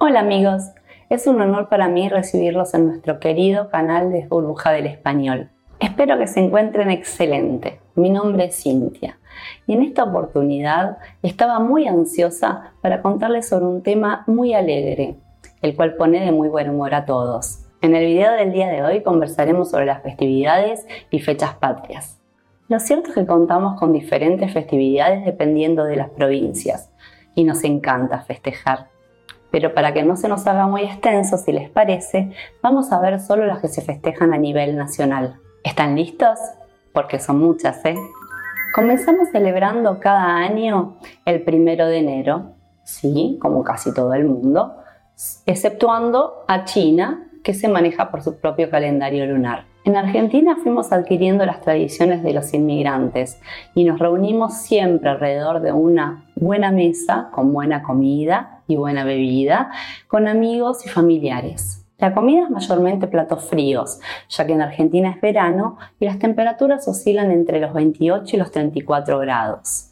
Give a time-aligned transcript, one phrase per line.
[0.00, 0.62] Hola amigos,
[1.10, 5.50] es un honor para mí recibirlos en nuestro querido canal de Burbuja del Español.
[5.80, 7.80] Espero que se encuentren excelente.
[7.96, 9.18] Mi nombre es Cintia
[9.66, 15.16] y en esta oportunidad estaba muy ansiosa para contarles sobre un tema muy alegre,
[15.62, 17.64] el cual pone de muy buen humor a todos.
[17.82, 22.20] En el video del día de hoy conversaremos sobre las festividades y fechas patrias.
[22.68, 26.88] Lo cierto es que contamos con diferentes festividades dependiendo de las provincias
[27.34, 28.96] y nos encanta festejar
[29.50, 33.20] pero para que no se nos haga muy extenso, si les parece, vamos a ver
[33.20, 35.36] solo las que se festejan a nivel nacional.
[35.64, 36.38] ¿Están listos?
[36.92, 37.96] Porque son muchas, ¿eh?
[38.74, 42.52] Comenzamos celebrando cada año el primero de enero,
[42.84, 44.76] sí, como casi todo el mundo,
[45.46, 49.64] exceptuando a China, que se maneja por su propio calendario lunar.
[49.84, 53.40] En Argentina fuimos adquiriendo las tradiciones de los inmigrantes
[53.74, 59.70] y nos reunimos siempre alrededor de una buena mesa con buena comida y buena bebida,
[60.06, 61.84] con amigos y familiares.
[61.98, 63.98] La comida es mayormente platos fríos,
[64.28, 68.52] ya que en Argentina es verano y las temperaturas oscilan entre los 28 y los
[68.52, 69.90] 34 grados.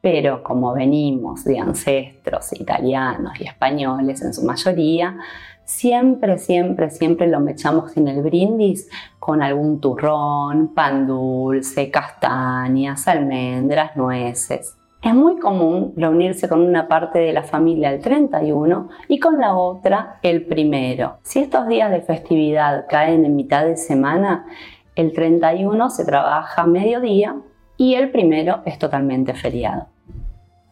[0.00, 5.18] Pero como venimos de ancestros italianos y españoles en su mayoría,
[5.64, 8.88] siempre, siempre, siempre lo mechamos en el brindis
[9.18, 14.76] con algún turrón, pan dulce, castañas, almendras, nueces.
[15.02, 19.56] Es muy común reunirse con una parte de la familia el 31 y con la
[19.56, 21.18] otra el primero.
[21.24, 24.46] Si estos días de festividad caen en mitad de semana,
[24.94, 27.34] el 31 se trabaja mediodía
[27.76, 29.88] y el primero es totalmente feriado.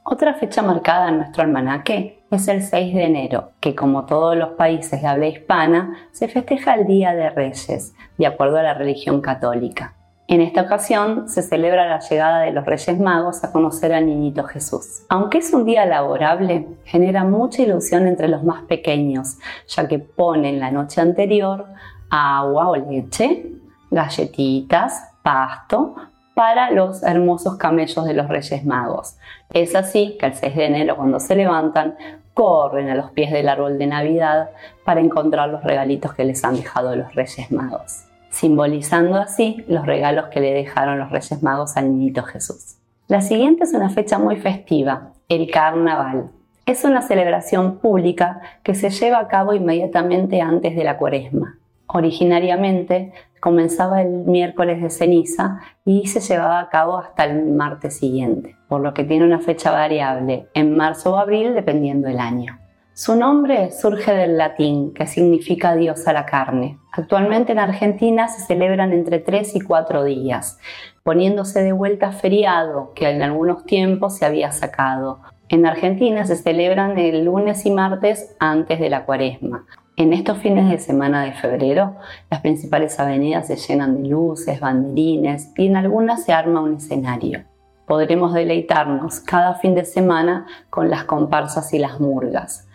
[0.04, 4.50] Otra fecha marcada en nuestro almanaque es el 6 de enero, que como todos los
[4.50, 9.20] países de habla hispana, se festeja el Día de Reyes, de acuerdo a la religión
[9.20, 9.96] católica.
[10.30, 14.44] En esta ocasión se celebra la llegada de los Reyes Magos a conocer al Niñito
[14.44, 15.02] Jesús.
[15.08, 20.60] Aunque es un día laborable, genera mucha ilusión entre los más pequeños, ya que ponen
[20.60, 21.66] la noche anterior
[22.10, 23.44] agua o leche,
[23.90, 25.96] galletitas, pasto,
[26.32, 29.16] para los hermosos camellos de los Reyes Magos.
[29.52, 31.96] Es así que el 6 de enero, cuando se levantan,
[32.34, 34.50] corren a los pies del árbol de Navidad
[34.84, 40.26] para encontrar los regalitos que les han dejado los Reyes Magos, simbolizando así los regalos
[40.26, 42.76] que le dejaron los Reyes Magos al niñito Jesús.
[43.08, 46.30] La siguiente es una fecha muy festiva, el Carnaval.
[46.64, 51.58] Es una celebración pública que se lleva a cabo inmediatamente antes de la cuaresma.
[51.88, 58.54] Originariamente comenzaba el miércoles de ceniza y se llevaba a cabo hasta el martes siguiente,
[58.68, 62.60] por lo que tiene una fecha variable en marzo o abril dependiendo del año.
[63.02, 66.76] Su nombre surge del latín, que significa Dios a la carne.
[66.92, 70.58] Actualmente en Argentina se celebran entre 3 y 4 días,
[71.02, 75.20] poniéndose de vuelta feriado que en algunos tiempos se había sacado.
[75.48, 79.64] En Argentina se celebran el lunes y martes antes de la cuaresma,
[79.96, 81.96] en estos fines de semana de febrero,
[82.30, 87.44] las principales avenidas se llenan de luces, banderines y en algunas se arma un escenario.
[87.86, 92.66] Podremos deleitarnos cada fin de semana con las comparsas y las murgas.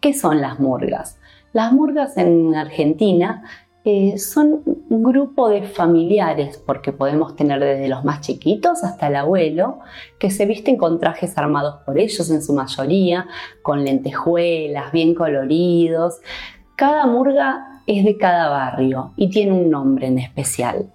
[0.00, 1.18] ¿Qué son las murgas?
[1.52, 3.42] Las murgas en Argentina
[3.84, 9.16] eh, son un grupo de familiares, porque podemos tener desde los más chiquitos hasta el
[9.16, 9.80] abuelo,
[10.18, 13.26] que se visten con trajes armados por ellos en su mayoría,
[13.62, 16.20] con lentejuelas, bien coloridos,
[16.76, 20.90] cada murga es de cada barrio y tiene un nombre en especial.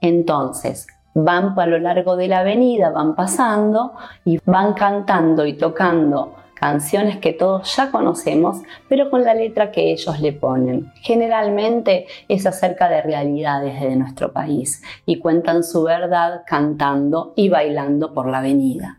[0.00, 3.94] Entonces, van a lo largo de la avenida, van pasando
[4.24, 9.92] y van cantando y tocando canciones que todos ya conocemos, pero con la letra que
[9.92, 10.90] ellos le ponen.
[11.02, 18.14] Generalmente es acerca de realidades de nuestro país y cuentan su verdad cantando y bailando
[18.14, 18.98] por la avenida.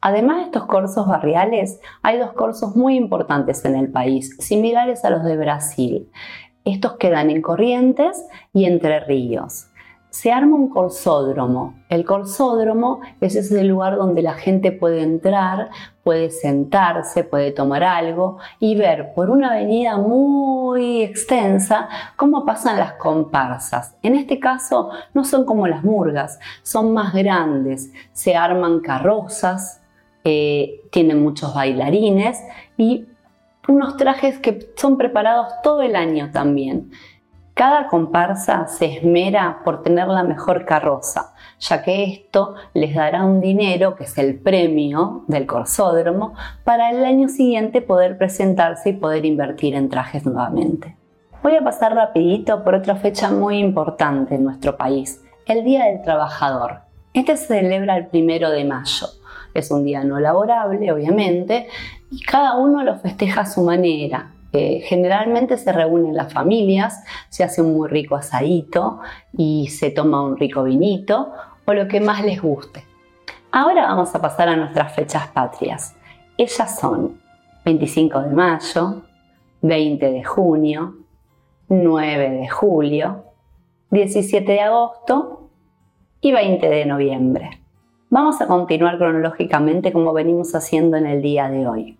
[0.00, 5.10] Además de estos corsos barriales, hay dos corsos muy importantes en el país, similares a
[5.10, 6.10] los de Brasil.
[6.64, 8.24] Estos quedan en Corrientes
[8.54, 9.66] y Entre Ríos.
[10.18, 11.74] Se arma un corsódromo.
[11.88, 15.70] El corsódromo es ese lugar donde la gente puede entrar,
[16.02, 22.94] puede sentarse, puede tomar algo y ver por una avenida muy extensa cómo pasan las
[22.94, 23.94] comparsas.
[24.02, 27.92] En este caso no son como las murgas, son más grandes.
[28.10, 29.80] Se arman carrozas,
[30.24, 32.42] eh, tienen muchos bailarines
[32.76, 33.06] y
[33.68, 36.90] unos trajes que son preparados todo el año también.
[37.58, 43.40] Cada comparsa se esmera por tener la mejor carroza, ya que esto les dará un
[43.40, 49.26] dinero, que es el premio del corsódromo, para el año siguiente poder presentarse y poder
[49.26, 50.94] invertir en trajes nuevamente.
[51.42, 56.02] Voy a pasar rapidito por otra fecha muy importante en nuestro país, el Día del
[56.02, 56.82] Trabajador.
[57.12, 59.08] Este se celebra el primero de mayo.
[59.52, 61.66] Es un día no laborable, obviamente,
[62.08, 64.30] y cada uno lo festeja a su manera.
[64.52, 69.00] Generalmente se reúnen las familias, se hace un muy rico asadito
[69.36, 71.32] y se toma un rico vinito
[71.66, 72.84] o lo que más les guste.
[73.52, 75.94] Ahora vamos a pasar a nuestras fechas patrias.
[76.36, 77.20] Ellas son
[77.64, 79.02] 25 de mayo,
[79.62, 80.94] 20 de junio,
[81.68, 83.24] 9 de julio,
[83.90, 85.50] 17 de agosto
[86.20, 87.60] y 20 de noviembre.
[88.10, 91.98] Vamos a continuar cronológicamente como venimos haciendo en el día de hoy.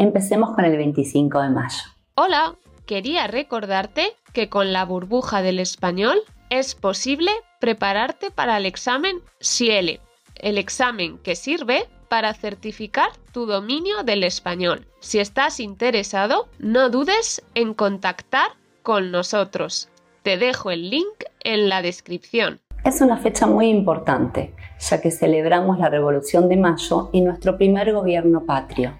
[0.00, 1.82] Empecemos con el 25 de mayo.
[2.14, 2.54] Hola,
[2.86, 6.16] quería recordarte que con la burbuja del español
[6.48, 7.30] es posible
[7.60, 10.00] prepararte para el examen SIELE,
[10.36, 14.86] el examen que sirve para certificar tu dominio del español.
[15.00, 18.52] Si estás interesado, no dudes en contactar
[18.82, 19.90] con nosotros.
[20.22, 22.60] Te dejo el link en la descripción.
[22.86, 27.92] Es una fecha muy importante, ya que celebramos la Revolución de Mayo y nuestro primer
[27.92, 28.94] gobierno patrio.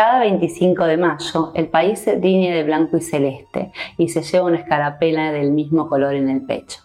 [0.00, 4.46] Cada 25 de mayo el país se tiñe de blanco y celeste y se lleva
[4.46, 6.80] una escarapela del mismo color en el pecho.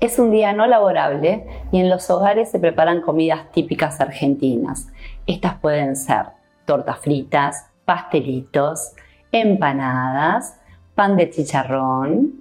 [0.00, 4.88] Es un día no laborable y en los hogares se preparan comidas típicas argentinas.
[5.28, 6.26] Estas pueden ser
[6.64, 8.94] tortas fritas, pastelitos,
[9.30, 10.58] empanadas,
[10.96, 12.32] pan de chicharrón.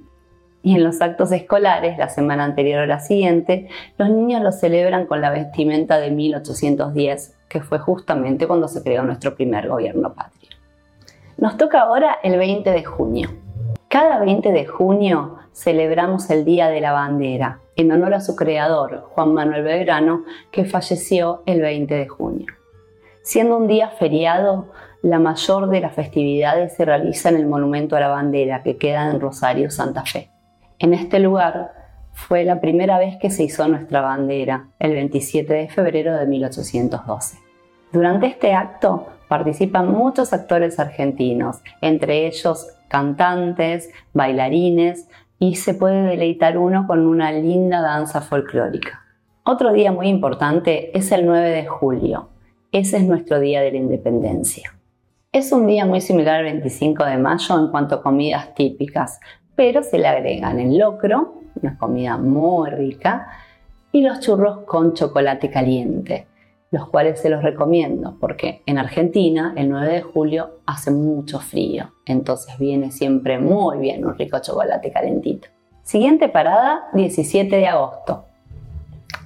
[0.63, 3.67] Y en los actos escolares, la semana anterior o la siguiente,
[3.99, 9.03] los niños lo celebran con la vestimenta de 1810 que fue justamente cuando se creó
[9.03, 10.49] nuestro primer gobierno patrio.
[11.37, 13.29] Nos toca ahora el 20 de junio.
[13.89, 19.03] Cada 20 de junio celebramos el Día de la Bandera, en honor a su creador,
[19.13, 22.47] Juan Manuel Belgrano, que falleció el 20 de junio.
[23.21, 24.71] Siendo un día feriado,
[25.01, 29.09] la mayor de las festividades se realiza en el Monumento a la Bandera, que queda
[29.09, 30.31] en Rosario, Santa Fe.
[30.79, 31.84] En este lugar
[32.15, 37.37] fue la primera vez que se hizo nuestra bandera, el 27 de febrero de 1812.
[37.91, 45.07] Durante este acto participan muchos actores argentinos, entre ellos cantantes, bailarines
[45.39, 49.01] y se puede deleitar uno con una linda danza folclórica.
[49.43, 52.29] Otro día muy importante es el 9 de julio.
[52.71, 54.73] Ese es nuestro Día de la Independencia.
[55.31, 59.19] Es un día muy similar al 25 de mayo en cuanto a comidas típicas,
[59.55, 63.27] pero se le agregan el locro, una comida muy rica,
[63.91, 66.27] y los churros con chocolate caliente,
[66.71, 71.93] los cuales se los recomiendo porque en Argentina el 9 de julio hace mucho frío,
[72.05, 75.47] entonces viene siempre muy bien un rico chocolate calentito.
[75.83, 78.25] Siguiente parada, 17 de agosto.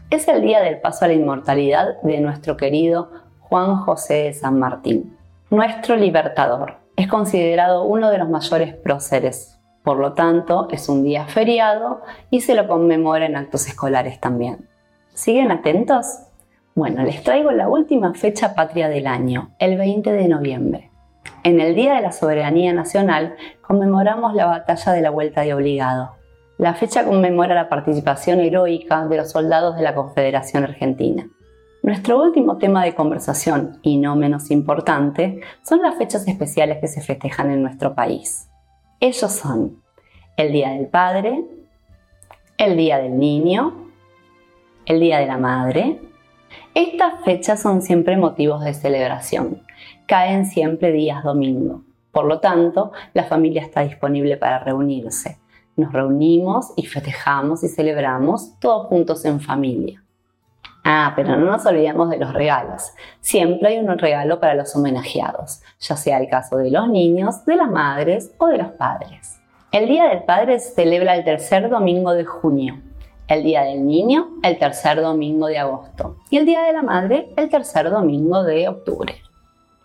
[0.10, 4.60] Es el día del paso a la inmortalidad de nuestro querido Juan José de San
[4.60, 5.18] Martín,
[5.50, 6.78] nuestro libertador.
[6.96, 9.59] Es considerado uno de los mayores próceres
[9.89, 14.69] por lo tanto, es un día feriado y se lo conmemora en actos escolares también.
[15.15, 16.06] ¿Siguen atentos?
[16.75, 20.91] Bueno, les traigo la última fecha patria del año, el 20 de noviembre.
[21.44, 26.12] En el Día de la Soberanía Nacional conmemoramos la batalla de la Vuelta de Obligado.
[26.59, 31.27] La fecha conmemora la participación heroica de los soldados de la Confederación Argentina.
[31.81, 37.01] Nuestro último tema de conversación, y no menos importante, son las fechas especiales que se
[37.01, 38.49] festejan en nuestro país.
[39.01, 39.81] Ellos son
[40.36, 41.46] el Día del Padre,
[42.57, 43.92] el Día del Niño,
[44.86, 46.01] el Día de la Madre.
[46.74, 49.63] Estas fechas son siempre motivos de celebración.
[50.06, 51.84] Caen siempre días domingo.
[52.12, 55.39] Por lo tanto, la familia está disponible para reunirse.
[55.77, 60.03] Nos reunimos y festejamos y celebramos todos juntos en familia.
[60.91, 62.93] Ah, pero no nos olvidemos de los regalos.
[63.22, 67.58] Siempre hay un regalo para los homenajeados, ya sea el caso de los niños, de
[67.58, 69.39] las madres o de los padres.
[69.72, 72.79] El Día del Padre se celebra el tercer domingo de junio,
[73.27, 77.29] el Día del Niño el tercer domingo de agosto y el Día de la Madre
[77.38, 79.13] el tercer domingo de octubre.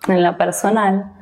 [0.08, 1.12] En lo personal,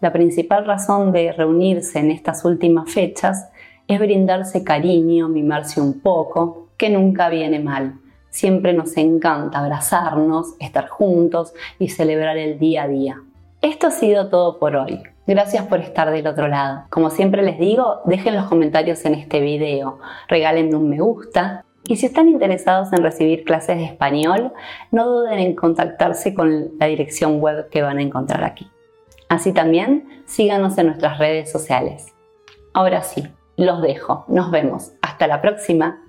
[0.00, 3.50] la principal razón de reunirse en estas últimas fechas
[3.86, 8.00] es brindarse cariño, mimarse un poco, que nunca viene mal
[8.36, 13.22] Siempre nos encanta abrazarnos, estar juntos y celebrar el día a día.
[13.62, 15.02] Esto ha sido todo por hoy.
[15.26, 16.82] Gracias por estar del otro lado.
[16.90, 21.96] Como siempre les digo, dejen los comentarios en este video, regálenme un me gusta y
[21.96, 24.52] si están interesados en recibir clases de español,
[24.90, 28.70] no duden en contactarse con la dirección web que van a encontrar aquí.
[29.30, 32.12] Así también, síganos en nuestras redes sociales.
[32.74, 33.26] Ahora sí,
[33.56, 34.26] los dejo.
[34.28, 34.92] Nos vemos.
[35.00, 36.02] Hasta la próxima.